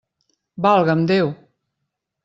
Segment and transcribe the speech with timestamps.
[0.65, 1.33] Valga'm Déu!